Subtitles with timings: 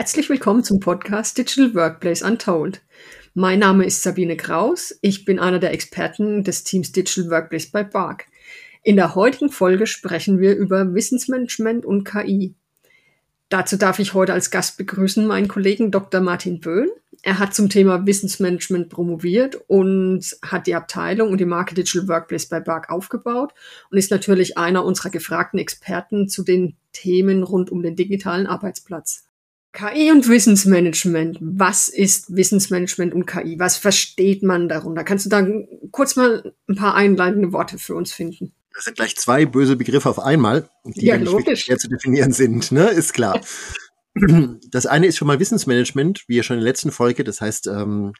[0.00, 2.80] Herzlich willkommen zum Podcast Digital Workplace Untold.
[3.34, 4.98] Mein Name ist Sabine Kraus.
[5.02, 8.26] Ich bin einer der Experten des Teams Digital Workplace bei BARC.
[8.82, 12.54] In der heutigen Folge sprechen wir über Wissensmanagement und KI.
[13.50, 16.22] Dazu darf ich heute als Gast begrüßen meinen Kollegen Dr.
[16.22, 16.88] Martin Böhn.
[17.20, 22.46] Er hat zum Thema Wissensmanagement promoviert und hat die Abteilung und die Marke Digital Workplace
[22.46, 23.52] bei BARC aufgebaut
[23.90, 29.26] und ist natürlich einer unserer gefragten Experten zu den Themen rund um den digitalen Arbeitsplatz.
[29.72, 31.38] KI und Wissensmanagement.
[31.40, 33.58] Was ist Wissensmanagement und KI?
[33.58, 35.04] Was versteht man darunter?
[35.04, 35.46] Kannst du da
[35.92, 38.52] kurz mal ein paar einleitende Worte für uns finden?
[38.74, 42.72] Das sind gleich zwei böse Begriffe auf einmal, die ja, nicht schwer zu definieren sind,
[42.72, 42.88] ne?
[42.88, 43.40] Ist klar.
[44.72, 47.22] Das eine ist schon mal Wissensmanagement, wie ja schon in der letzten Folge.
[47.22, 48.12] Das heißt, ähm,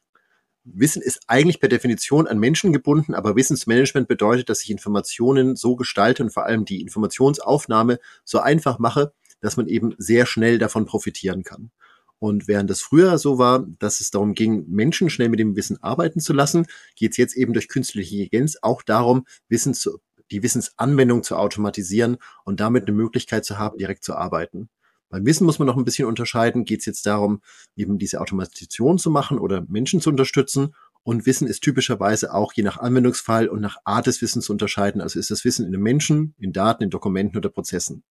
[0.63, 5.75] Wissen ist eigentlich per Definition an Menschen gebunden, aber Wissensmanagement bedeutet, dass ich Informationen so
[5.75, 10.87] gestalte und vor allem die Informationsaufnahme so einfach mache, dass man eben sehr schnell davon
[10.87, 11.71] profitieren kann.
[12.19, 15.83] Und während das früher so war, dass es darum ging, Menschen schnell mit dem Wissen
[15.83, 19.99] arbeiten zu lassen, geht es jetzt eben durch künstliche Intelligenz auch darum, Wissen zu,
[20.31, 24.69] die Wissensanwendung zu automatisieren und damit eine Möglichkeit zu haben, direkt zu arbeiten.
[25.09, 26.65] Beim Wissen muss man noch ein bisschen unterscheiden.
[26.65, 27.41] Geht es jetzt darum,
[27.75, 30.75] eben diese Automatisation zu machen oder Menschen zu unterstützen?
[31.03, 35.01] Und Wissen ist typischerweise auch je nach Anwendungsfall und nach Art des Wissens zu unterscheiden.
[35.01, 38.05] Also ist das Wissen in einem Menschen, in Daten, in Dokumenten oder Prozessen.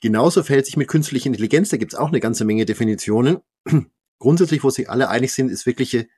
[0.00, 3.38] Genauso verhält sich mit künstlicher Intelligenz, da gibt es auch eine ganze Menge Definitionen.
[4.18, 6.08] Grundsätzlich, wo sich alle einig sind, ist wirkliche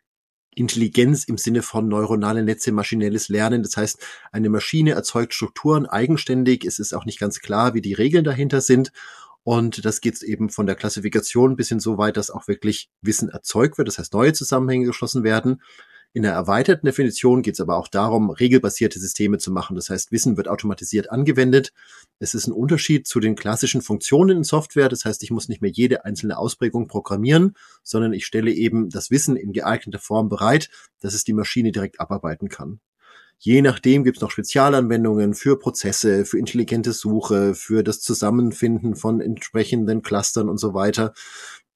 [0.54, 3.62] Intelligenz im Sinne von neuronale Netze, maschinelles Lernen.
[3.62, 6.64] Das heißt, eine Maschine erzeugt Strukturen eigenständig.
[6.64, 8.92] Es ist auch nicht ganz klar, wie die Regeln dahinter sind.
[9.44, 13.28] Und das geht eben von der Klassifikation bis hin so weit, dass auch wirklich Wissen
[13.28, 13.88] erzeugt wird.
[13.88, 15.62] Das heißt, neue Zusammenhänge geschlossen werden.
[16.14, 19.76] In der erweiterten Definition geht es aber auch darum, regelbasierte Systeme zu machen.
[19.76, 21.72] Das heißt, Wissen wird automatisiert angewendet.
[22.18, 24.90] Es ist ein Unterschied zu den klassischen Funktionen in Software.
[24.90, 29.10] Das heißt, ich muss nicht mehr jede einzelne Ausprägung programmieren, sondern ich stelle eben das
[29.10, 30.68] Wissen in geeigneter Form bereit,
[31.00, 32.80] dass es die Maschine direkt abarbeiten kann.
[33.38, 39.22] Je nachdem gibt es noch Spezialanwendungen für Prozesse, für intelligente Suche, für das Zusammenfinden von
[39.22, 41.14] entsprechenden Clustern und so weiter.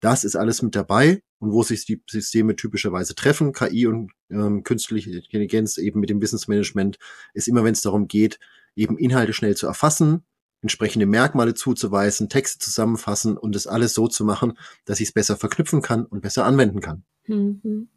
[0.00, 4.62] Das ist alles mit dabei und wo sich die Systeme typischerweise treffen, KI und ähm,
[4.62, 6.98] künstliche Intelligenz eben mit dem Wissensmanagement,
[7.34, 8.38] ist immer, wenn es darum geht,
[8.74, 10.25] eben Inhalte schnell zu erfassen,
[10.62, 15.36] entsprechende Merkmale zuzuweisen, Texte zusammenfassen und das alles so zu machen, dass ich es besser
[15.36, 17.04] verknüpfen kann und besser anwenden kann.
[17.26, 17.88] Mhm.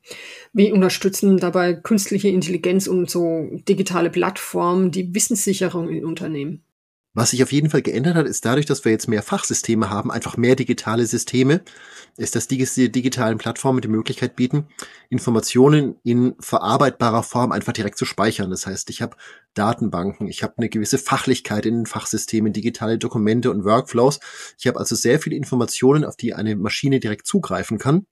[0.53, 6.63] Wie unterstützen dabei künstliche Intelligenz und so digitale Plattformen die Wissenssicherung in Unternehmen?
[7.13, 10.11] Was sich auf jeden Fall geändert hat, ist dadurch, dass wir jetzt mehr Fachsysteme haben,
[10.11, 11.61] einfach mehr digitale Systeme,
[12.17, 14.67] ist, dass die digitalen Plattformen die Möglichkeit bieten,
[15.09, 18.51] Informationen in verarbeitbarer Form einfach direkt zu speichern.
[18.51, 19.17] Das heißt, ich habe
[19.55, 24.19] Datenbanken, ich habe eine gewisse Fachlichkeit in den Fachsystemen, digitale Dokumente und Workflows.
[24.59, 28.05] Ich habe also sehr viele Informationen, auf die eine Maschine direkt zugreifen kann.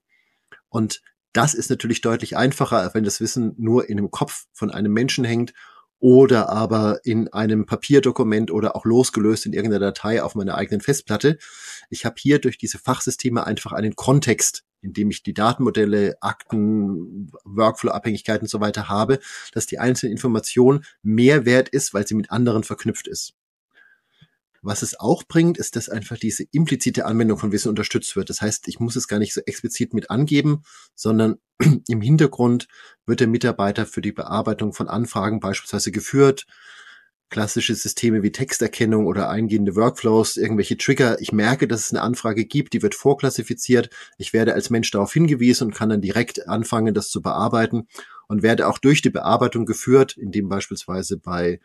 [0.68, 4.92] Und das ist natürlich deutlich einfacher, wenn das Wissen nur in dem Kopf von einem
[4.92, 5.52] Menschen hängt
[6.00, 11.38] oder aber in einem Papierdokument oder auch losgelöst in irgendeiner Datei auf meiner eigenen Festplatte.
[11.90, 17.30] Ich habe hier durch diese Fachsysteme einfach einen Kontext, in dem ich die Datenmodelle, Akten,
[17.44, 19.18] Workflow-Abhängigkeiten und so weiter habe,
[19.52, 23.34] dass die einzelne Information mehr wert ist, weil sie mit anderen verknüpft ist.
[24.62, 28.28] Was es auch bringt, ist, dass einfach diese implizite Anwendung von Wissen unterstützt wird.
[28.28, 30.62] Das heißt, ich muss es gar nicht so explizit mit angeben,
[30.94, 31.36] sondern
[31.88, 32.66] im Hintergrund
[33.06, 36.46] wird der Mitarbeiter für die Bearbeitung von Anfragen beispielsweise geführt.
[37.30, 41.20] Klassische Systeme wie Texterkennung oder eingehende Workflows, irgendwelche Trigger.
[41.20, 43.90] Ich merke, dass es eine Anfrage gibt, die wird vorklassifiziert.
[44.16, 47.86] Ich werde als Mensch darauf hingewiesen und kann dann direkt anfangen, das zu bearbeiten
[48.28, 51.60] und werde auch durch die Bearbeitung geführt, indem beispielsweise bei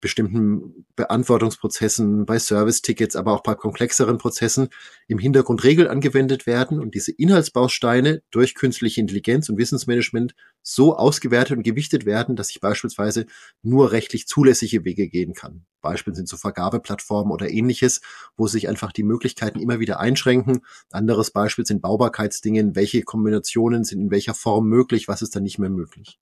[0.00, 4.68] bestimmten Beantwortungsprozessen, bei Service-Tickets, aber auch bei komplexeren Prozessen
[5.08, 11.56] im Hintergrund Regeln angewendet werden und diese Inhaltsbausteine durch künstliche Intelligenz und Wissensmanagement so ausgewertet
[11.56, 13.26] und gewichtet werden, dass ich beispielsweise
[13.62, 15.64] nur rechtlich zulässige Wege gehen kann.
[15.80, 18.00] Beispiel sind so Vergabeplattformen oder ähnliches,
[18.36, 20.60] wo sich einfach die Möglichkeiten immer wieder einschränken.
[20.90, 25.58] Anderes Beispiel sind Baubarkeitsdingen, welche Kombinationen sind in welcher Form möglich, was ist dann nicht
[25.58, 26.18] mehr möglich.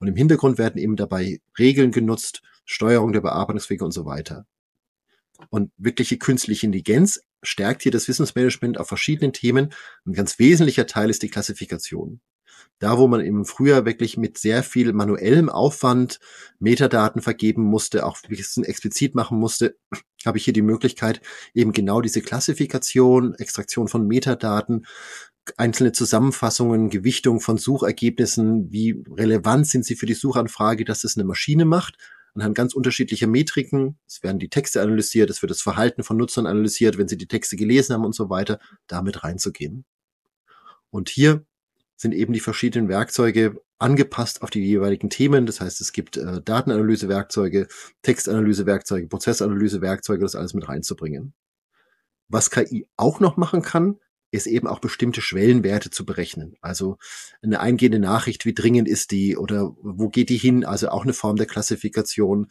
[0.00, 4.46] Und im Hintergrund werden eben dabei Regeln genutzt, Steuerung der Bearbeitungswege und so weiter.
[5.50, 9.72] Und wirkliche künstliche Intelligenz stärkt hier das Wissensmanagement auf verschiedenen Themen.
[10.04, 12.20] Ein ganz wesentlicher Teil ist die Klassifikation.
[12.78, 16.18] Da, wo man eben früher wirklich mit sehr viel manuellem Aufwand
[16.58, 19.76] Metadaten vergeben musste, auch Wissen explizit machen musste,
[20.24, 21.20] habe ich hier die Möglichkeit,
[21.54, 24.86] eben genau diese Klassifikation, Extraktion von Metadaten,
[25.56, 31.24] einzelne Zusammenfassungen, Gewichtung von Suchergebnissen, wie relevant sind sie für die Suchanfrage, dass es eine
[31.24, 31.96] Maschine macht,
[32.34, 33.98] anhand ganz unterschiedlicher Metriken.
[34.06, 37.28] Es werden die Texte analysiert, es wird das Verhalten von Nutzern analysiert, wenn sie die
[37.28, 39.84] Texte gelesen haben und so weiter, damit reinzugehen.
[40.90, 41.44] Und hier
[41.96, 45.46] sind eben die verschiedenen Werkzeuge angepasst auf die jeweiligen Themen.
[45.46, 47.68] Das heißt, es gibt äh, Datenanalyse-Werkzeuge,
[48.02, 51.34] Textanalyse-Werkzeuge, Prozessanalyse-Werkzeuge, das alles mit reinzubringen.
[52.28, 53.98] Was KI auch noch machen kann,
[54.30, 56.56] ist eben auch bestimmte Schwellenwerte zu berechnen.
[56.60, 56.98] Also
[57.42, 60.64] eine eingehende Nachricht, wie dringend ist die oder wo geht die hin?
[60.64, 62.48] Also auch eine Form der Klassifikation.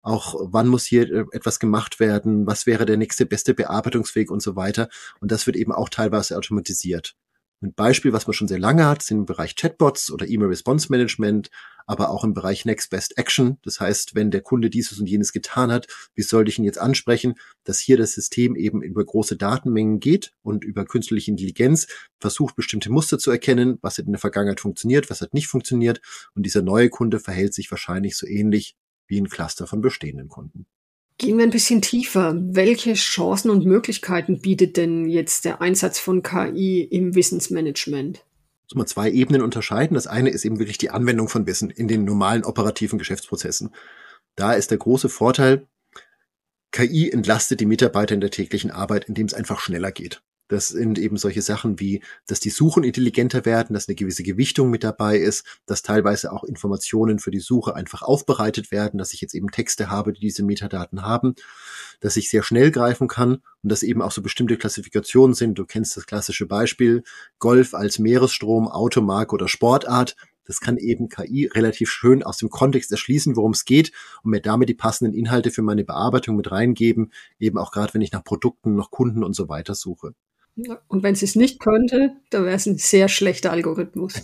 [0.00, 2.46] Auch wann muss hier äh, etwas gemacht werden?
[2.46, 4.88] Was wäre der nächste beste Bearbeitungsweg und so weiter?
[5.20, 7.14] Und das wird eben auch teilweise automatisiert.
[7.60, 10.86] Ein Beispiel, was man schon sehr lange hat, sind im Bereich Chatbots oder E-Mail Response
[10.90, 11.50] Management,
[11.88, 13.58] aber auch im Bereich Next Best Action.
[13.62, 16.78] Das heißt, wenn der Kunde dieses und jenes getan hat, wie sollte ich ihn jetzt
[16.78, 17.34] ansprechen,
[17.64, 21.88] dass hier das System eben über große Datenmengen geht und über künstliche Intelligenz
[22.20, 26.00] versucht, bestimmte Muster zu erkennen, was hat in der Vergangenheit funktioniert, was hat nicht funktioniert.
[26.34, 28.76] Und dieser neue Kunde verhält sich wahrscheinlich so ähnlich
[29.08, 30.66] wie ein Cluster von bestehenden Kunden.
[31.18, 32.34] Gehen wir ein bisschen tiefer.
[32.36, 38.24] Welche Chancen und Möglichkeiten bietet denn jetzt der Einsatz von KI im Wissensmanagement?
[38.64, 39.94] Muss man zwei Ebenen unterscheiden.
[39.94, 43.74] Das eine ist eben wirklich die Anwendung von Wissen in den normalen operativen Geschäftsprozessen.
[44.36, 45.66] Da ist der große Vorteil,
[46.70, 50.22] KI entlastet die Mitarbeiter in der täglichen Arbeit, indem es einfach schneller geht.
[50.48, 54.70] Das sind eben solche Sachen wie, dass die Suchen intelligenter werden, dass eine gewisse Gewichtung
[54.70, 59.20] mit dabei ist, dass teilweise auch Informationen für die Suche einfach aufbereitet werden, dass ich
[59.20, 61.34] jetzt eben Texte habe, die diese Metadaten haben,
[62.00, 65.58] dass ich sehr schnell greifen kann und dass eben auch so bestimmte Klassifikationen sind.
[65.58, 67.02] Du kennst das klassische Beispiel
[67.38, 70.16] Golf als Meeresstrom, Automarke oder Sportart.
[70.44, 73.92] Das kann eben KI relativ schön aus dem Kontext erschließen, worum es geht
[74.22, 78.00] und mir damit die passenden Inhalte für meine Bearbeitung mit reingeben, eben auch gerade wenn
[78.00, 80.14] ich nach Produkten, nach Kunden und so weiter suche.
[80.88, 84.14] Und wenn sie es nicht könnte, dann wäre es ein sehr schlechter Algorithmus.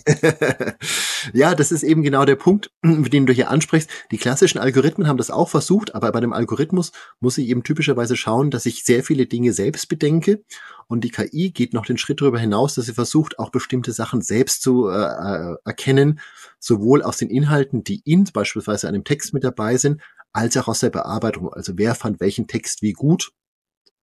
[1.33, 3.89] ja, das ist eben genau der Punkt, mit dem du hier ansprichst.
[4.11, 8.17] Die klassischen Algorithmen haben das auch versucht, aber bei dem Algorithmus muss ich eben typischerweise
[8.17, 10.43] schauen, dass ich sehr viele Dinge selbst bedenke.
[10.87, 14.21] Und die KI geht noch den Schritt darüber hinaus, dass sie versucht, auch bestimmte Sachen
[14.21, 16.19] selbst zu äh, äh erkennen,
[16.59, 20.01] sowohl aus den Inhalten, die in beispielsweise einem Text mit dabei sind,
[20.33, 21.51] als auch aus der Bearbeitung.
[21.51, 23.31] Also wer fand welchen Text wie gut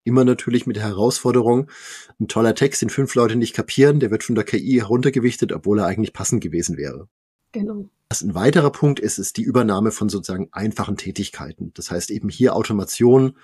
[0.04, 1.70] Immer natürlich mit der Herausforderung,
[2.20, 5.78] ein toller Text, den fünf Leute nicht kapieren, der wird von der KI heruntergewichtet, obwohl
[5.78, 7.08] er eigentlich passend gewesen wäre.
[7.52, 7.88] Genau.
[8.08, 11.72] Was ein weiterer Punkt ist, ist die Übernahme von sozusagen einfachen Tätigkeiten.
[11.74, 13.38] Das heißt eben hier Automation.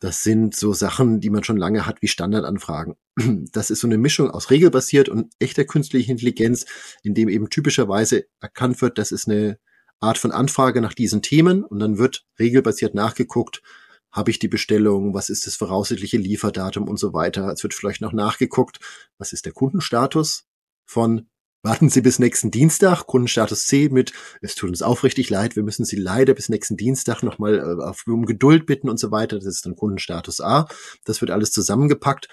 [0.00, 2.96] Das sind so Sachen, die man schon lange hat, wie Standardanfragen.
[3.52, 6.66] Das ist so eine Mischung aus regelbasiert und echter künstlicher Intelligenz,
[7.02, 9.58] in dem eben typischerweise erkannt wird, das ist eine
[10.00, 13.62] Art von Anfrage nach diesen Themen und dann wird regelbasiert nachgeguckt,
[14.12, 17.48] habe ich die Bestellung, was ist das voraussichtliche Lieferdatum und so weiter.
[17.48, 18.78] Es wird vielleicht noch nachgeguckt,
[19.18, 20.44] was ist der Kundenstatus
[20.84, 21.26] von
[21.64, 25.84] Warten Sie bis nächsten Dienstag, Kundenstatus C mit, es tut uns aufrichtig leid, wir müssen
[25.84, 29.36] Sie leider bis nächsten Dienstag nochmal äh, um Geduld bitten und so weiter.
[29.36, 30.66] Das ist dann Kundenstatus A.
[31.04, 32.26] Das wird alles zusammengepackt.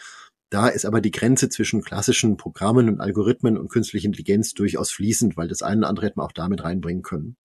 [0.50, 5.38] Da ist aber die Grenze zwischen klassischen Programmen und Algorithmen und künstlicher Intelligenz durchaus fließend,
[5.38, 7.38] weil das eine oder andere hätten wir auch damit reinbringen können.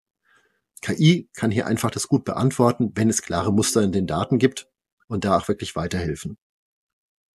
[0.85, 4.69] KI kann hier einfach das gut beantworten, wenn es klare Muster in den Daten gibt
[5.09, 6.37] und da auch wirklich weiterhelfen.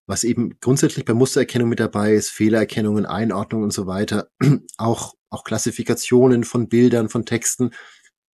[0.05, 4.29] Was eben grundsätzlich bei Mustererkennung mit dabei ist, Fehlererkennungen, Einordnung und so weiter,
[4.77, 7.71] auch, auch Klassifikationen von Bildern, von Texten,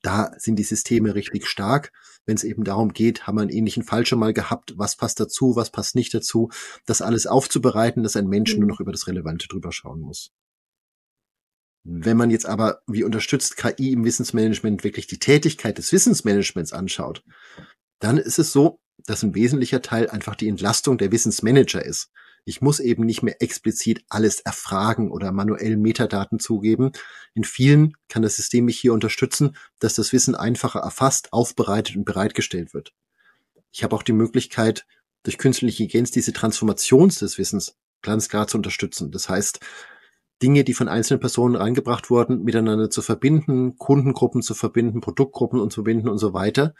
[0.02, 1.94] da sind die Systeme richtig stark.
[2.26, 5.22] Wenn es eben darum geht, haben wir einen ähnlichen Fall schon mal gehabt, was passt
[5.22, 6.50] dazu, was passt nicht dazu,
[6.86, 8.70] das alles aufzubereiten, dass ein Mensch nur mhm.
[8.70, 10.34] noch über das Relevante drüber schauen muss.
[11.88, 17.24] Wenn man jetzt aber, wie unterstützt KI im Wissensmanagement wirklich die Tätigkeit des Wissensmanagements anschaut,
[18.00, 22.10] dann ist es so, dass ein wesentlicher Teil einfach die Entlastung der Wissensmanager ist.
[22.44, 26.92] Ich muss eben nicht mehr explizit alles erfragen oder manuell Metadaten zugeben.
[27.36, 32.06] In vielen kann das System mich hier unterstützen, dass das Wissen einfacher erfasst, aufbereitet und
[32.06, 32.94] bereitgestellt wird.
[33.72, 34.88] Ich habe auch die Möglichkeit,
[35.22, 39.12] durch künstliche Intelligenz diese Transformation des Wissens ganz klar zu unterstützen.
[39.12, 39.60] Das heißt,
[40.42, 45.72] Dinge, die von einzelnen Personen reingebracht wurden, miteinander zu verbinden, Kundengruppen zu verbinden, Produktgruppen und
[45.72, 46.74] zu verbinden und so weiter.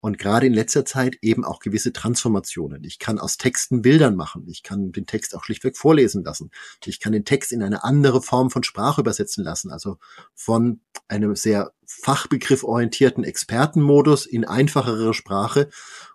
[0.00, 2.84] Und gerade in letzter Zeit eben auch gewisse Transformationen.
[2.84, 4.46] Ich kann aus Texten Bildern machen.
[4.48, 6.50] Ich kann den Text auch schlichtweg vorlesen lassen.
[6.84, 9.70] Ich kann den Text in eine andere Form von Sprache übersetzen lassen.
[9.70, 9.96] Also
[10.34, 15.70] von einem sehr fachbegrifforientierten Expertenmodus in einfachere Sprache,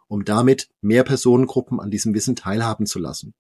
[0.08, 3.34] um damit mehr Personengruppen an diesem Wissen teilhaben zu lassen.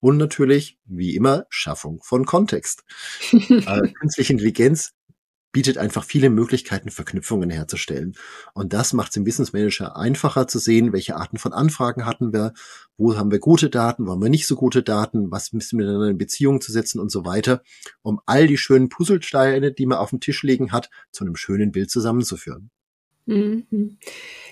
[0.00, 2.84] Und natürlich, wie immer, Schaffung von Kontext.
[3.32, 4.94] äh, künstliche Intelligenz
[5.50, 8.14] bietet einfach viele Möglichkeiten, Verknüpfungen herzustellen.
[8.52, 12.32] Und das macht es im Business Manager einfacher zu sehen, welche Arten von Anfragen hatten
[12.32, 12.52] wir,
[12.96, 15.86] wo haben wir gute Daten, wo haben wir nicht so gute Daten, was müssen wir
[15.86, 17.62] miteinander in Beziehung zu setzen und so weiter,
[18.02, 21.72] um all die schönen Puzzlesteine, die man auf dem Tisch liegen hat, zu einem schönen
[21.72, 22.70] Bild zusammenzuführen.
[23.26, 23.98] Mhm.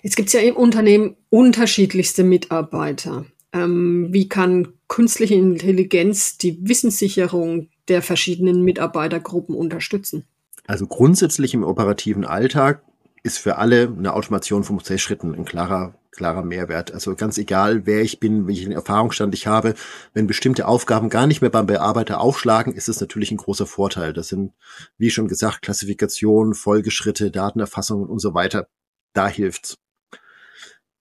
[0.03, 3.27] Jetzt gibt es ja im Unternehmen unterschiedlichste Mitarbeiter.
[3.57, 10.25] Ähm, wie kann künstliche Intelligenz die Wissenssicherung der verschiedenen Mitarbeitergruppen unterstützen?
[10.67, 12.83] Also grundsätzlich im operativen Alltag
[13.23, 16.93] ist für alle eine Automation von Prozessschritten ein klarer, klarer Mehrwert.
[16.93, 19.75] Also ganz egal, wer ich bin, welchen Erfahrungsstand ich habe,
[20.13, 24.13] wenn bestimmte Aufgaben gar nicht mehr beim Bearbeiter aufschlagen, ist es natürlich ein großer Vorteil.
[24.13, 24.53] Das sind,
[24.99, 28.69] wie schon gesagt, Klassifikation, Folgeschritte, Datenerfassungen und so weiter.
[29.13, 29.77] Da hilft's.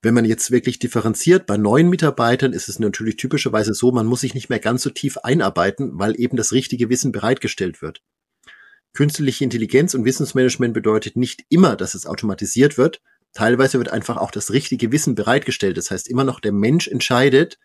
[0.05, 4.21] Wenn man jetzt wirklich differenziert, bei neuen Mitarbeitern ist es natürlich typischerweise so, man muss
[4.21, 8.03] sich nicht mehr ganz so tief einarbeiten, weil eben das richtige Wissen bereitgestellt wird.
[8.93, 13.01] Künstliche Intelligenz und Wissensmanagement bedeutet nicht immer, dass es automatisiert wird.
[13.33, 15.75] Teilweise wird einfach auch das richtige Wissen bereitgestellt.
[15.75, 17.57] Das heißt, immer noch der Mensch entscheidet,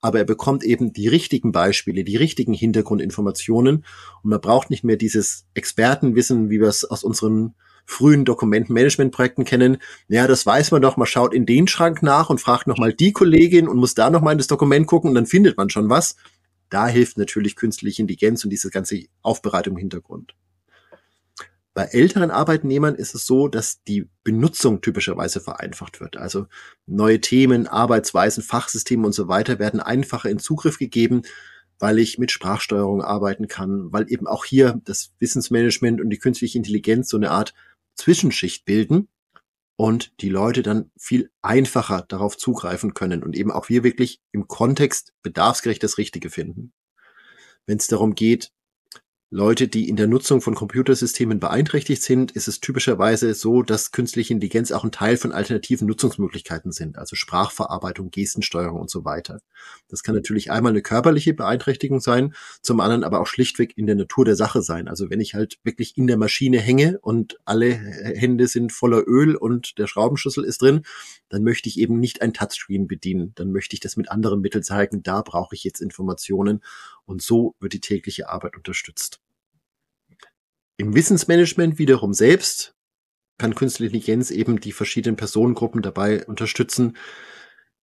[0.00, 3.84] aber er bekommt eben die richtigen Beispiele, die richtigen Hintergrundinformationen
[4.22, 7.56] und man braucht nicht mehr dieses Expertenwissen, wie wir es aus unseren
[7.88, 9.78] frühen Dokumentenmanagementprojekten kennen.
[10.08, 10.98] Ja, das weiß man doch.
[10.98, 14.32] Man schaut in den Schrank nach und fragt nochmal die Kollegin und muss da nochmal
[14.32, 16.16] in das Dokument gucken und dann findet man schon was.
[16.68, 20.34] Da hilft natürlich künstliche Intelligenz und diese ganze Aufbereitung im Hintergrund.
[21.72, 26.18] Bei älteren Arbeitnehmern ist es so, dass die Benutzung typischerweise vereinfacht wird.
[26.18, 26.46] Also
[26.86, 31.22] neue Themen, Arbeitsweisen, Fachsysteme und so weiter werden einfacher in Zugriff gegeben,
[31.78, 36.58] weil ich mit Sprachsteuerung arbeiten kann, weil eben auch hier das Wissensmanagement und die künstliche
[36.58, 37.54] Intelligenz so eine Art
[37.98, 39.08] Zwischenschicht bilden
[39.76, 44.48] und die Leute dann viel einfacher darauf zugreifen können und eben auch wir wirklich im
[44.48, 46.72] Kontext bedarfsgerecht das Richtige finden.
[47.66, 48.52] Wenn es darum geht,
[49.30, 54.32] Leute, die in der Nutzung von Computersystemen beeinträchtigt sind, ist es typischerweise so, dass künstliche
[54.32, 59.40] Intelligenz auch ein Teil von alternativen Nutzungsmöglichkeiten sind, also Sprachverarbeitung, Gestensteuerung und so weiter.
[59.88, 63.96] Das kann natürlich einmal eine körperliche Beeinträchtigung sein, zum anderen aber auch schlichtweg in der
[63.96, 64.88] Natur der Sache sein.
[64.88, 69.36] Also wenn ich halt wirklich in der Maschine hänge und alle Hände sind voller Öl
[69.36, 70.84] und der Schraubenschlüssel ist drin,
[71.28, 73.32] dann möchte ich eben nicht ein Touchscreen bedienen.
[73.34, 75.02] Dann möchte ich das mit anderen Mitteln zeigen.
[75.02, 76.62] Da brauche ich jetzt Informationen
[77.08, 79.20] und so wird die tägliche Arbeit unterstützt.
[80.76, 82.74] Im Wissensmanagement wiederum selbst
[83.38, 86.96] kann Künstliche Intelligenz eben die verschiedenen Personengruppen dabei unterstützen,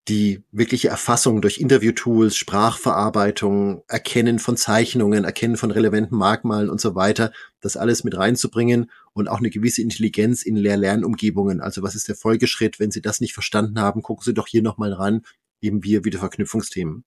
[0.07, 6.93] die wirkliche Erfassung durch Interview-Tools, Sprachverarbeitung, Erkennen von Zeichnungen, Erkennen von relevanten Merkmalen und so
[6.93, 11.59] weiter, das alles mit reinzubringen und auch eine gewisse Intelligenz in Lehr-Lernumgebungen.
[11.59, 12.79] Also was ist der Folgeschritt?
[12.79, 15.23] Wenn Sie das nicht verstanden haben, gucken Sie doch hier nochmal ran,
[15.59, 17.03] eben wir wieder Verknüpfungsthemen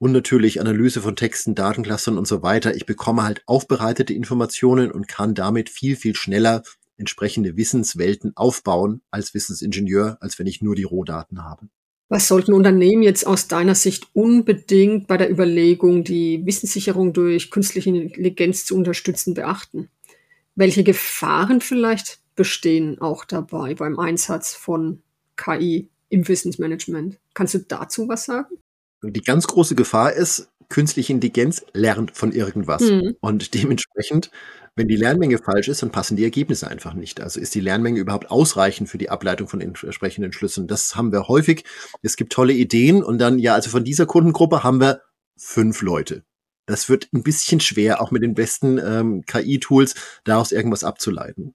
[0.00, 2.74] und natürlich Analyse von Texten, Datenclustern und so weiter.
[2.74, 6.62] Ich bekomme halt aufbereitete Informationen und kann damit viel, viel schneller
[6.96, 11.68] entsprechende Wissenswelten aufbauen als Wissensingenieur, als wenn ich nur die Rohdaten habe.
[12.08, 17.90] Was sollten Unternehmen jetzt aus deiner Sicht unbedingt bei der Überlegung, die Wissenssicherung durch künstliche
[17.90, 19.90] Intelligenz zu unterstützen, beachten?
[20.54, 25.02] Welche Gefahren vielleicht bestehen auch dabei beim Einsatz von
[25.36, 27.18] KI im Wissensmanagement?
[27.34, 28.59] Kannst du dazu was sagen?
[29.02, 32.82] Die ganz große Gefahr ist, künstliche Intelligenz lernt von irgendwas.
[32.82, 33.16] Mhm.
[33.20, 34.30] Und dementsprechend,
[34.76, 37.20] wenn die Lernmenge falsch ist, dann passen die Ergebnisse einfach nicht.
[37.20, 40.68] Also ist die Lernmenge überhaupt ausreichend für die Ableitung von entsprechenden Schlüssen?
[40.68, 41.64] Das haben wir häufig.
[42.02, 45.02] Es gibt tolle Ideen und dann, ja, also von dieser Kundengruppe haben wir
[45.36, 46.24] fünf Leute.
[46.66, 51.54] Das wird ein bisschen schwer, auch mit den besten ähm, KI-Tools daraus irgendwas abzuleiten.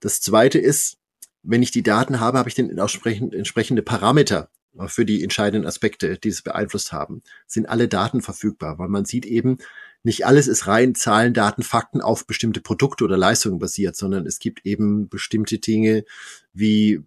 [0.00, 0.98] Das zweite ist,
[1.42, 4.50] wenn ich die Daten habe, habe ich den entsprechende Parameter,
[4.86, 9.26] für die entscheidenden Aspekte, die es beeinflusst haben, sind alle Daten verfügbar, weil man sieht
[9.26, 9.58] eben,
[10.04, 14.38] nicht alles ist rein Zahlen, Daten, Fakten auf bestimmte Produkte oder Leistungen basiert, sondern es
[14.38, 16.04] gibt eben bestimmte Dinge
[16.52, 17.02] wie,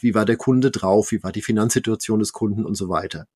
[0.00, 3.26] wie war der Kunde drauf, wie war die Finanzsituation des Kunden und so weiter.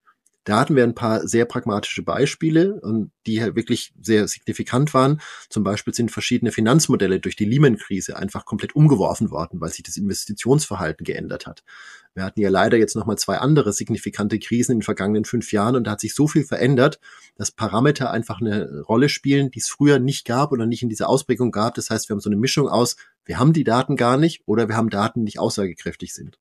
[0.44, 5.20] Da hatten wir ein paar sehr pragmatische Beispiele, und die halt wirklich sehr signifikant waren.
[5.50, 9.99] Zum Beispiel sind verschiedene Finanzmodelle durch die Lehman-Krise einfach komplett umgeworfen worden, weil sich das
[9.99, 11.62] Investitionsverhalten geändert hat.
[12.14, 15.76] Wir hatten ja leider jetzt nochmal zwei andere signifikante Krisen in den vergangenen fünf Jahren
[15.76, 16.99] und da hat sich so viel verändert,
[17.37, 21.09] dass Parameter einfach eine Rolle spielen, die es früher nicht gab oder nicht in dieser
[21.09, 21.75] Ausprägung gab.
[21.75, 24.68] Das heißt, wir haben so eine Mischung aus, wir haben die Daten gar nicht oder
[24.68, 26.38] wir haben Daten, die nicht aussagekräftig sind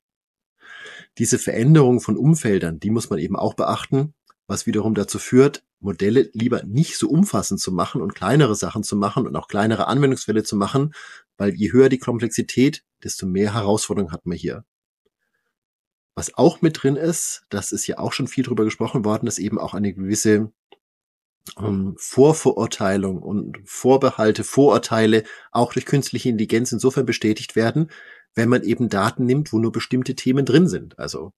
[1.18, 4.14] diese Veränderung von Umfeldern, die muss man eben auch beachten,
[4.46, 8.96] was wiederum dazu führt, Modelle lieber nicht so umfassend zu machen und kleinere Sachen zu
[8.96, 10.92] machen und auch kleinere Anwendungsfälle zu machen,
[11.36, 14.64] weil je höher die Komplexität, desto mehr Herausforderungen hat man hier.
[16.14, 19.38] Was auch mit drin ist, das ist ja auch schon viel drüber gesprochen worden, dass
[19.38, 20.52] eben auch eine gewisse
[21.58, 27.90] ähm, Vorverurteilung und Vorbehalte, Vorurteile auch durch künstliche Intelligenz insofern bestätigt werden,
[28.34, 30.98] wenn man eben Daten nimmt, wo nur bestimmte Themen drin sind.
[30.98, 31.32] Also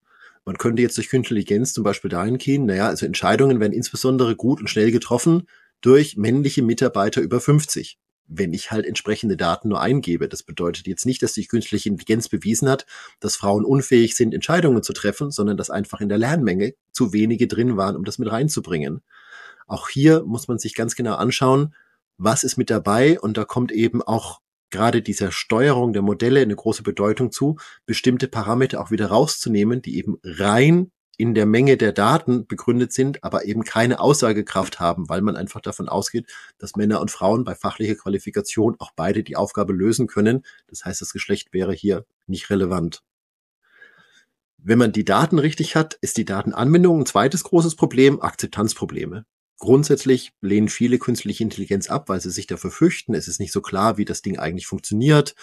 [0.44, 4.34] man könnte jetzt durch Künstliche Intelligenz zum Beispiel dahin gehen, naja, also Entscheidungen werden insbesondere
[4.36, 5.48] gut und schnell getroffen
[5.80, 7.98] durch männliche Mitarbeiter über 50.
[8.28, 10.28] wenn ich halt entsprechende Daten nur eingebe.
[10.28, 12.86] Das bedeutet jetzt nicht, dass die künstliche Intelligenz bewiesen hat,
[13.20, 17.46] dass Frauen unfähig sind, Entscheidungen zu treffen, sondern dass einfach in der Lernmenge zu wenige
[17.46, 19.02] drin waren, um das mit reinzubringen.
[19.66, 21.74] Auch hier muss man sich ganz genau anschauen,
[22.16, 24.40] was ist mit dabei und da kommt eben auch
[24.72, 29.96] gerade dieser Steuerung der Modelle eine große Bedeutung zu, bestimmte Parameter auch wieder rauszunehmen, die
[29.96, 35.20] eben rein in der Menge der Daten begründet sind, aber eben keine Aussagekraft haben, weil
[35.20, 36.26] man einfach davon ausgeht,
[36.58, 40.44] dass Männer und Frauen bei fachlicher Qualifikation auch beide die Aufgabe lösen können.
[40.66, 43.02] Das heißt, das Geschlecht wäre hier nicht relevant.
[44.56, 49.24] Wenn man die Daten richtig hat, ist die Datenanbindung ein zweites großes Problem, Akzeptanzprobleme.
[49.62, 53.14] Grundsätzlich lehnen viele künstliche Intelligenz ab, weil sie sich dafür fürchten.
[53.14, 55.36] Es ist nicht so klar, wie das Ding eigentlich funktioniert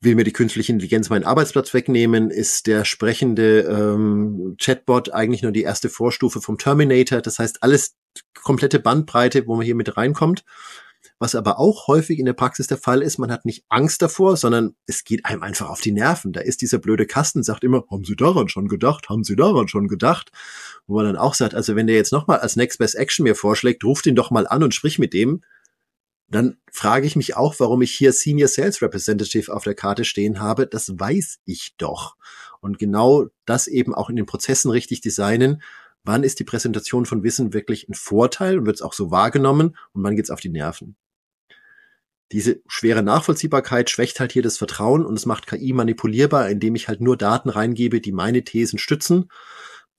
[0.00, 2.30] will mir die künstliche Intelligenz meinen Arbeitsplatz wegnehmen?
[2.30, 7.20] Ist der sprechende ähm, Chatbot eigentlich nur die erste Vorstufe vom Terminator?
[7.20, 7.96] Das heißt, alles
[8.42, 10.44] komplette Bandbreite, wo man hier mit reinkommt.
[11.22, 14.38] Was aber auch häufig in der Praxis der Fall ist, man hat nicht Angst davor,
[14.38, 16.32] sondern es geht einem einfach auf die Nerven.
[16.32, 19.10] Da ist dieser blöde Kasten, sagt immer, haben Sie daran schon gedacht?
[19.10, 20.32] Haben Sie daran schon gedacht?
[20.86, 23.34] Wo man dann auch sagt, also wenn der jetzt nochmal als Next Best Action mir
[23.34, 25.42] vorschlägt, ruft ihn doch mal an und sprich mit dem,
[26.28, 30.40] dann frage ich mich auch, warum ich hier Senior Sales Representative auf der Karte stehen
[30.40, 30.66] habe.
[30.66, 32.16] Das weiß ich doch.
[32.62, 35.60] Und genau das eben auch in den Prozessen richtig designen.
[36.02, 39.76] Wann ist die Präsentation von Wissen wirklich ein Vorteil und wird es auch so wahrgenommen
[39.92, 40.96] und wann geht es auf die Nerven?
[42.32, 46.88] Diese schwere Nachvollziehbarkeit schwächt halt hier das Vertrauen und es macht KI manipulierbar, indem ich
[46.88, 49.28] halt nur Daten reingebe, die meine Thesen stützen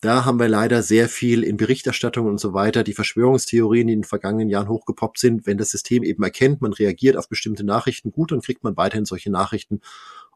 [0.01, 3.99] da haben wir leider sehr viel in Berichterstattung und so weiter, die Verschwörungstheorien, die in
[3.99, 5.45] den vergangenen Jahren hochgepoppt sind.
[5.45, 9.05] Wenn das System eben erkennt, man reagiert auf bestimmte Nachrichten gut, dann kriegt man weiterhin
[9.05, 9.79] solche Nachrichten.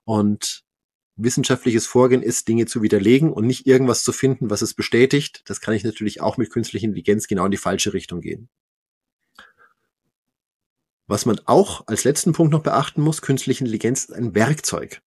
[0.04, 0.64] Und
[1.16, 5.42] wissenschaftliches Vorgehen ist, Dinge zu widerlegen und nicht irgendwas zu finden, was es bestätigt.
[5.48, 8.50] Das kann ich natürlich auch mit künstlicher Intelligenz genau in die falsche Richtung gehen.
[11.08, 15.02] Was man auch als letzten Punkt noch beachten muss, künstliche Intelligenz ist ein Werkzeug.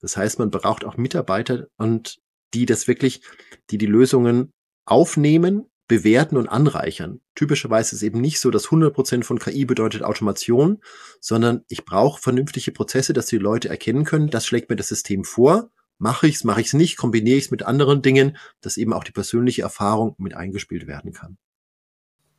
[0.00, 2.18] Das heißt, man braucht auch Mitarbeiter und
[2.54, 3.22] die das wirklich,
[3.70, 4.50] die die Lösungen
[4.84, 7.20] aufnehmen, bewerten und anreichern.
[7.34, 10.82] Typischerweise ist es eben nicht so, dass 100% von KI bedeutet Automation,
[11.20, 15.24] sondern ich brauche vernünftige Prozesse, dass die Leute erkennen können, das schlägt mir das System
[15.24, 18.76] vor, mache ich es, mache ich es nicht, kombiniere ich es mit anderen Dingen, dass
[18.76, 21.36] eben auch die persönliche Erfahrung mit eingespielt werden kann.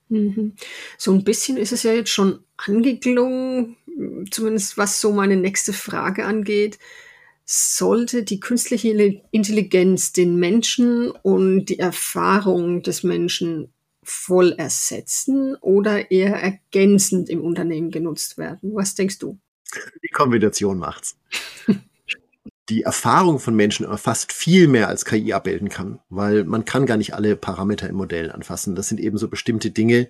[0.09, 0.53] Mhm.
[0.97, 3.77] So ein bisschen ist es ja jetzt schon angeklungen,
[4.31, 6.79] zumindest was so meine nächste Frage angeht
[7.45, 8.89] sollte die künstliche
[9.31, 17.91] Intelligenz den Menschen und die Erfahrung des Menschen voll ersetzen oder eher ergänzend im Unternehmen
[17.91, 18.73] genutzt werden?
[18.73, 19.39] Was denkst du?
[20.03, 21.17] Die Kombination macht's.
[22.69, 26.97] die Erfahrung von Menschen erfasst viel mehr als KI abbilden kann, weil man kann gar
[26.97, 28.75] nicht alle Parameter im Modell anfassen.
[28.75, 30.07] Das sind eben so bestimmte Dinge,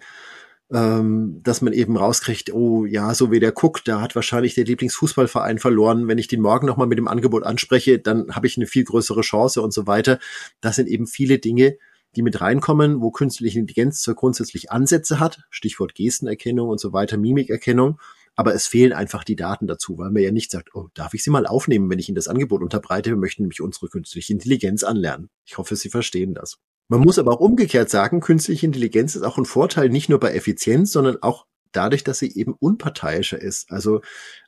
[0.71, 4.65] ähm, dass man eben rauskriegt, oh ja, so wie der guckt, da hat wahrscheinlich der
[4.65, 6.07] Lieblingsfußballverein verloren.
[6.07, 9.21] Wenn ich den morgen nochmal mit dem Angebot anspreche, dann habe ich eine viel größere
[9.21, 10.19] Chance und so weiter.
[10.61, 11.77] Das sind eben viele Dinge,
[12.15, 17.17] die mit reinkommen, wo künstliche Intelligenz zwar grundsätzlich Ansätze hat, Stichwort Gestenerkennung und so weiter,
[17.17, 17.99] Mimikerkennung,
[18.35, 21.23] aber es fehlen einfach die Daten dazu, weil man ja nicht sagt, oh, darf ich
[21.23, 23.11] sie mal aufnehmen, wenn ich Ihnen das Angebot unterbreite?
[23.11, 25.29] Wir möchten nämlich unsere künstliche Intelligenz anlernen.
[25.45, 26.57] Ich hoffe, Sie verstehen das.
[26.89, 30.33] Man muss aber auch umgekehrt sagen, künstliche Intelligenz ist auch ein Vorteil nicht nur bei
[30.33, 33.71] Effizienz, sondern auch dadurch, dass sie eben unparteiischer ist.
[33.71, 34.01] Also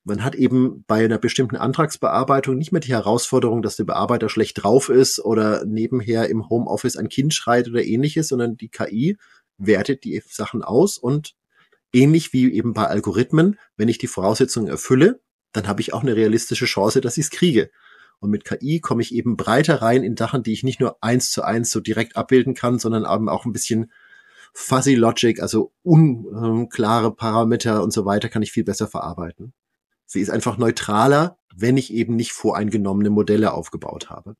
[0.03, 4.63] man hat eben bei einer bestimmten Antragsbearbeitung nicht mehr die Herausforderung, dass der Bearbeiter schlecht
[4.63, 9.17] drauf ist oder nebenher im Homeoffice ein Kind schreit oder ähnliches, sondern die KI
[9.57, 11.33] wertet die Sachen aus und
[11.95, 15.21] ähnlich wie eben bei Algorithmen, wenn ich die Voraussetzungen erfülle,
[15.53, 17.71] dann habe ich auch eine realistische Chance, dass ich es kriege.
[18.19, 21.31] Und mit KI komme ich eben breiter rein in Sachen, die ich nicht nur eins
[21.31, 23.91] zu eins so direkt abbilden kann, sondern eben auch ein bisschen
[24.53, 29.53] Fuzzy Logic, also unklare Parameter und so weiter, kann ich viel besser verarbeiten.
[30.05, 34.35] Sie ist einfach neutraler, wenn ich eben nicht voreingenommene Modelle aufgebaut habe.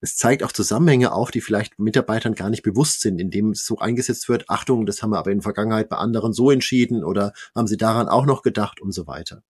[0.00, 3.78] Es zeigt auch Zusammenhänge auf, die vielleicht Mitarbeitern gar nicht bewusst sind, indem es so
[3.78, 4.48] eingesetzt wird.
[4.48, 7.76] Achtung, das haben wir aber in der Vergangenheit bei anderen so entschieden oder haben sie
[7.76, 9.42] daran auch noch gedacht und so weiter.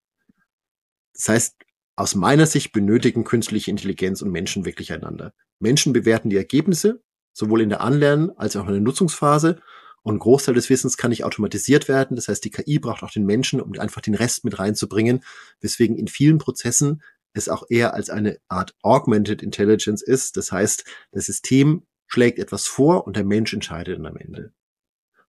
[1.14, 1.56] Das heißt,
[1.96, 5.32] aus meiner Sicht benötigen künstliche Intelligenz und Menschen wirklich einander.
[5.58, 9.60] Menschen bewerten die Ergebnisse, sowohl in der Anlernen als auch in der Nutzungsphase.
[10.02, 12.14] Und ein Großteil des Wissens kann nicht automatisiert werden.
[12.14, 15.24] Das heißt, die KI braucht auch den Menschen, um einfach den Rest mit reinzubringen.
[15.60, 17.02] Weswegen in vielen Prozessen
[17.38, 20.36] es auch eher als eine Art Augmented Intelligence ist.
[20.36, 24.52] Das heißt, das System schlägt etwas vor und der Mensch entscheidet dann am Ende.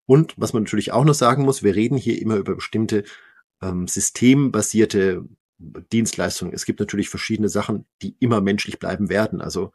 [0.05, 3.03] Und was man natürlich auch noch sagen muss, wir reden hier immer über bestimmte
[3.61, 5.23] ähm, systembasierte
[5.59, 6.53] Dienstleistungen.
[6.53, 9.41] Es gibt natürlich verschiedene Sachen, die immer menschlich bleiben werden.
[9.41, 9.71] Also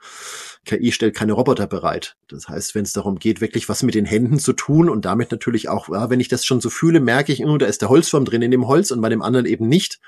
[0.64, 2.16] KI stellt keine Roboter bereit.
[2.28, 5.30] Das heißt, wenn es darum geht, wirklich was mit den Händen zu tun und damit
[5.30, 7.90] natürlich auch, ja, wenn ich das schon so fühle, merke ich, oh, da ist der
[7.90, 10.00] Holzform drin in dem Holz und bei dem anderen eben nicht.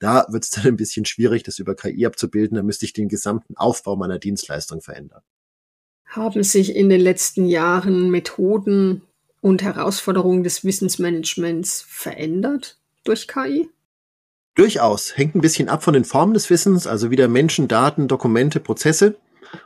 [0.00, 2.56] Da wird es dann ein bisschen schwierig, das über KI abzubilden.
[2.56, 5.22] Da müsste ich den gesamten Aufbau meiner Dienstleistung verändern.
[6.06, 9.02] Haben sich in den letzten Jahren Methoden
[9.40, 13.68] und Herausforderungen des Wissensmanagements verändert durch KI?
[14.56, 15.16] Durchaus.
[15.16, 19.16] Hängt ein bisschen ab von den Formen des Wissens, also wieder Menschen, Daten, Dokumente, Prozesse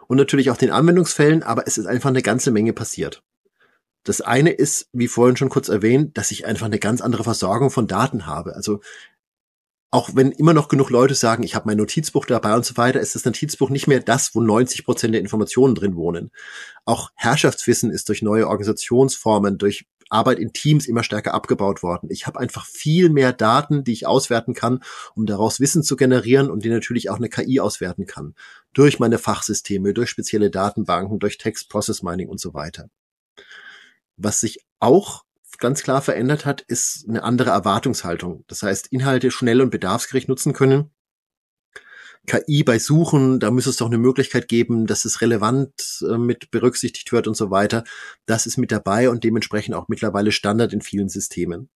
[0.07, 3.23] und natürlich auch den Anwendungsfällen, aber es ist einfach eine ganze Menge passiert.
[4.03, 7.71] Das eine ist, wie vorhin schon kurz erwähnt, dass ich einfach eine ganz andere Versorgung
[7.71, 8.55] von Daten habe.
[8.55, 8.81] Also
[9.91, 13.01] auch wenn immer noch genug Leute sagen, ich habe mein Notizbuch dabei und so weiter,
[13.01, 16.33] ist das Notizbuch nicht mehr das, wo 90 Prozent der Informationen drin wohnen.
[16.85, 22.09] Auch Herrschaftswissen ist durch neue Organisationsformen, durch Arbeit in Teams immer stärker abgebaut worden.
[22.11, 24.83] Ich habe einfach viel mehr Daten, die ich auswerten kann,
[25.15, 28.35] um daraus Wissen zu generieren und die natürlich auch eine KI auswerten kann.
[28.73, 32.89] Durch meine Fachsysteme, durch spezielle Datenbanken, durch Text Process Mining und so weiter.
[34.17, 35.25] Was sich auch
[35.59, 38.45] ganz klar verändert hat, ist eine andere Erwartungshaltung.
[38.49, 40.91] Das heißt, Inhalte schnell und bedarfsgerecht nutzen können.
[42.27, 46.51] KI bei Suchen, da müsste es doch eine Möglichkeit geben, dass es relevant äh, mit
[46.51, 47.85] berücksichtigt wird und so weiter.
[48.25, 51.69] Das ist mit dabei und dementsprechend auch mittlerweile Standard in vielen Systemen.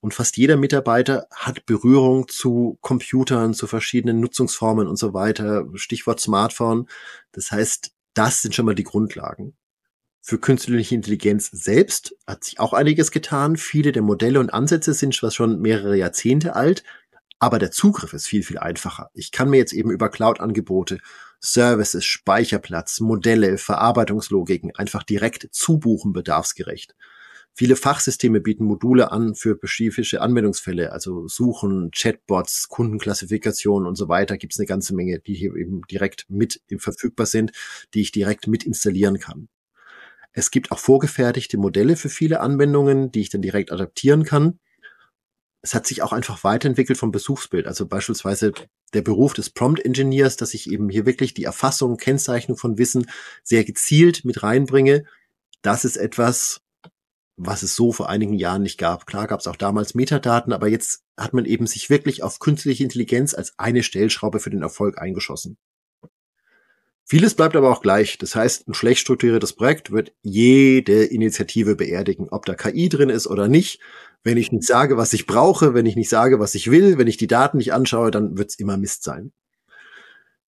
[0.00, 5.66] Und fast jeder Mitarbeiter hat Berührung zu Computern, zu verschiedenen Nutzungsformen und so weiter.
[5.74, 6.88] Stichwort Smartphone.
[7.32, 9.56] Das heißt, das sind schon mal die Grundlagen.
[10.20, 13.56] Für künstliche Intelligenz selbst hat sich auch einiges getan.
[13.56, 16.82] Viele der Modelle und Ansätze sind schon mehrere Jahrzehnte alt,
[17.38, 19.10] aber der Zugriff ist viel, viel einfacher.
[19.14, 20.98] Ich kann mir jetzt eben über Cloud-Angebote,
[21.40, 26.94] Services, Speicherplatz, Modelle, Verarbeitungslogiken einfach direkt zubuchen, bedarfsgerecht.
[27.54, 34.36] Viele Fachsysteme bieten Module an für spezifische Anwendungsfälle, also Suchen, Chatbots, Kundenklassifikation und so weiter.
[34.36, 37.52] Gibt es eine ganze Menge, die hier eben direkt mit verfügbar sind,
[37.94, 39.48] die ich direkt mit installieren kann.
[40.38, 44.60] Es gibt auch vorgefertigte Modelle für viele Anwendungen, die ich dann direkt adaptieren kann.
[45.62, 47.66] Es hat sich auch einfach weiterentwickelt vom Besuchsbild.
[47.66, 48.52] Also beispielsweise
[48.94, 53.10] der Beruf des Prompt Engineers, dass ich eben hier wirklich die Erfassung, Kennzeichnung von Wissen
[53.42, 55.06] sehr gezielt mit reinbringe.
[55.62, 56.60] Das ist etwas,
[57.36, 59.06] was es so vor einigen Jahren nicht gab.
[59.06, 62.84] Klar gab es auch damals Metadaten, aber jetzt hat man eben sich wirklich auf künstliche
[62.84, 65.58] Intelligenz als eine Stellschraube für den Erfolg eingeschossen.
[67.10, 68.18] Vieles bleibt aber auch gleich.
[68.18, 73.26] Das heißt, ein schlecht strukturiertes Projekt wird jede Initiative beerdigen, ob da KI drin ist
[73.26, 73.80] oder nicht.
[74.24, 77.06] Wenn ich nicht sage, was ich brauche, wenn ich nicht sage, was ich will, wenn
[77.06, 79.32] ich die Daten nicht anschaue, dann wird es immer Mist sein.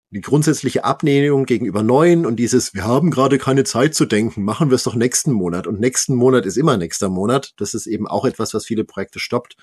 [0.09, 4.69] Die grundsätzliche Ablehnung gegenüber Neuen und dieses, wir haben gerade keine Zeit zu denken, machen
[4.69, 5.65] wir es doch nächsten Monat.
[5.65, 7.53] Und nächsten Monat ist immer nächster Monat.
[7.55, 9.55] Das ist eben auch etwas, was viele Projekte stoppt.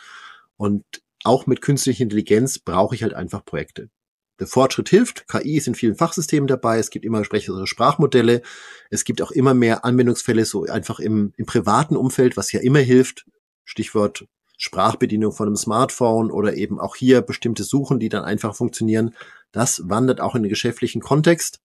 [0.56, 0.82] Und
[1.24, 3.90] auch mit künstlicher Intelligenz brauche ich halt einfach Projekte
[4.38, 5.28] der Fortschritt hilft.
[5.28, 6.78] KI ist in vielen Fachsystemen dabei.
[6.78, 8.42] Es gibt immer sprechere Sprachmodelle.
[8.90, 12.80] Es gibt auch immer mehr Anwendungsfälle so einfach im, im privaten Umfeld, was ja immer
[12.80, 13.26] hilft.
[13.64, 14.26] Stichwort
[14.58, 19.14] Sprachbedienung von einem Smartphone oder eben auch hier bestimmte Suchen, die dann einfach funktionieren.
[19.52, 21.60] Das wandert auch in den geschäftlichen Kontext.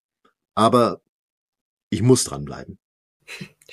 [0.55, 1.01] Aber
[1.89, 2.79] ich muss dranbleiben.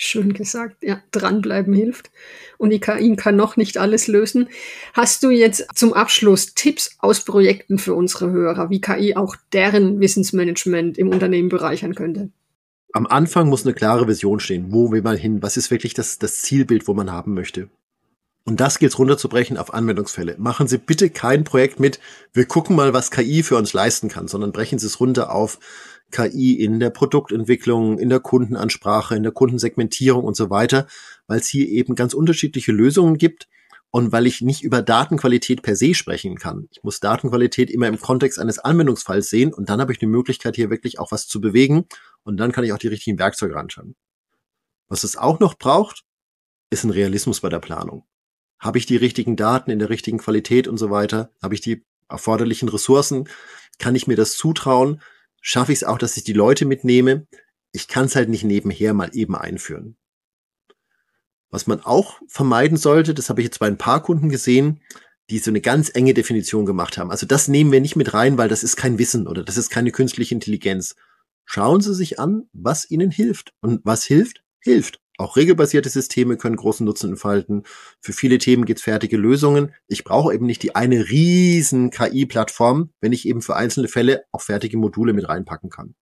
[0.00, 2.12] Schön gesagt, ja, dranbleiben hilft.
[2.56, 4.48] Und die KI kann noch nicht alles lösen.
[4.94, 9.98] Hast du jetzt zum Abschluss Tipps aus Projekten für unsere Hörer, wie KI auch deren
[9.98, 12.30] Wissensmanagement im Unternehmen bereichern könnte?
[12.92, 14.66] Am Anfang muss eine klare Vision stehen.
[14.70, 15.42] Wo will man hin?
[15.42, 17.68] Was ist wirklich das, das Zielbild, wo man haben möchte?
[18.44, 20.37] Und das gilt runterzubrechen auf Anwendungsfälle.
[20.38, 21.98] Machen Sie bitte kein Projekt mit,
[22.32, 25.58] wir gucken mal, was KI für uns leisten kann, sondern brechen Sie es runter auf,
[26.10, 30.86] KI in der Produktentwicklung, in der Kundenansprache, in der Kundensegmentierung und so weiter,
[31.26, 33.48] weil es hier eben ganz unterschiedliche Lösungen gibt
[33.90, 36.68] und weil ich nicht über Datenqualität per se sprechen kann.
[36.70, 40.56] Ich muss Datenqualität immer im Kontext eines Anwendungsfalls sehen und dann habe ich die Möglichkeit,
[40.56, 41.86] hier wirklich auch was zu bewegen
[42.22, 43.94] und dann kann ich auch die richtigen Werkzeuge anschauen.
[44.88, 46.04] Was es auch noch braucht,
[46.70, 48.04] ist ein Realismus bei der Planung.
[48.58, 51.30] Habe ich die richtigen Daten in der richtigen Qualität und so weiter?
[51.42, 53.28] Habe ich die erforderlichen Ressourcen?
[53.78, 55.00] Kann ich mir das zutrauen?
[55.40, 57.27] Schaffe ich es auch, dass ich die Leute mitnehme.
[57.72, 59.96] Ich kann es halt nicht nebenher mal eben einführen.
[61.51, 64.81] Was man auch vermeiden sollte, das habe ich jetzt bei ein paar Kunden gesehen,
[65.31, 67.11] die so eine ganz enge Definition gemacht haben.
[67.11, 69.70] Also das nehmen wir nicht mit rein, weil das ist kein Wissen oder das ist
[69.70, 70.94] keine künstliche Intelligenz.
[71.44, 73.53] Schauen Sie sich an, was Ihnen hilft.
[73.61, 75.01] Und was hilft, hilft.
[75.18, 77.64] Auch regelbasierte Systeme können großen Nutzen entfalten.
[78.00, 79.74] Für viele Themen gibt's fertige Lösungen.
[79.88, 84.42] Ich brauche eben nicht die eine riesen KI-Plattform, wenn ich eben für einzelne Fälle auch
[84.42, 85.96] fertige Module mit reinpacken kann.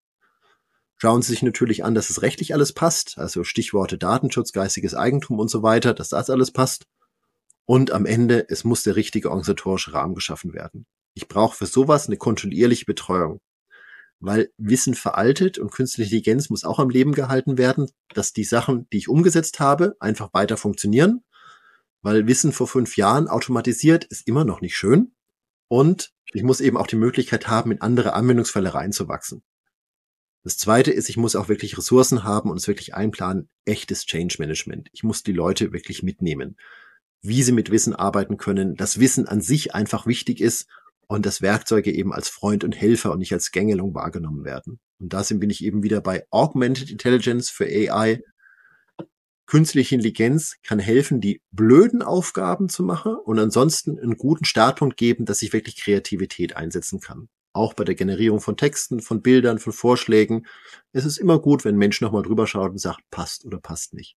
[0.99, 5.39] Schauen Sie sich natürlich an, dass es rechtlich alles passt, also Stichworte Datenschutz, geistiges Eigentum
[5.39, 6.85] und so weiter, dass das alles passt.
[7.65, 10.87] Und am Ende, es muss der richtige organisatorische Rahmen geschaffen werden.
[11.15, 13.41] Ich brauche für sowas eine kontinuierliche Betreuung.
[14.19, 18.89] Weil Wissen veraltet und künstliche Intelligenz muss auch am Leben gehalten werden, dass die Sachen,
[18.91, 21.23] die ich umgesetzt habe, einfach weiter funktionieren.
[22.03, 25.15] Weil Wissen vor fünf Jahren automatisiert ist immer noch nicht schön.
[25.69, 29.43] Und ich muss eben auch die Möglichkeit haben, in andere Anwendungsfälle reinzuwachsen.
[30.47, 34.37] Das zweite ist, ich muss auch wirklich Ressourcen haben und es wirklich einplanen, echtes Change
[34.39, 34.89] Management.
[34.93, 36.57] Ich muss die Leute wirklich mitnehmen,
[37.21, 40.69] wie sie mit Wissen arbeiten können, dass Wissen an sich einfach wichtig ist
[41.09, 44.81] und dass Werkzeuge eben als Freund und Helfer und nicht als Gängelung wahrgenommen werden.
[44.99, 48.23] Und da bin ich eben wieder bei Augmented Intelligence für AI.
[49.47, 55.25] Künstliche Intelligenz kann helfen, die blöden Aufgaben zu machen und ansonsten einen guten Startpunkt geben,
[55.25, 59.73] dass ich wirklich Kreativität einsetzen kann auch bei der Generierung von Texten, von Bildern, von
[59.73, 60.47] Vorschlägen.
[60.93, 63.95] Es ist immer gut, wenn ein Mensch nochmal drüber schaut und sagt, passt oder passt
[63.95, 64.17] nicht.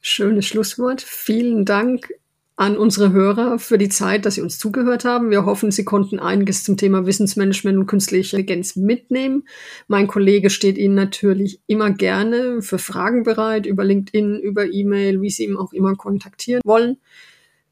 [0.00, 1.02] Schönes Schlusswort.
[1.02, 2.12] Vielen Dank
[2.56, 5.30] an unsere Hörer für die Zeit, dass Sie uns zugehört haben.
[5.30, 9.46] Wir hoffen, Sie konnten einiges zum Thema Wissensmanagement und künstliche Intelligenz mitnehmen.
[9.88, 15.30] Mein Kollege steht Ihnen natürlich immer gerne für Fragen bereit, über LinkedIn, über E-Mail, wie
[15.30, 16.96] Sie ihm auch immer kontaktieren wollen.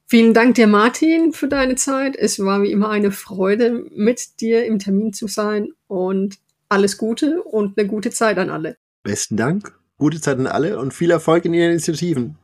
[0.07, 2.15] Vielen Dank dir, Martin, für deine Zeit.
[2.15, 6.37] Es war wie immer eine Freude, mit dir im Termin zu sein und
[6.69, 8.77] alles Gute und eine gute Zeit an alle.
[9.03, 12.37] Besten Dank, gute Zeit an alle und viel Erfolg in Ihren Initiativen.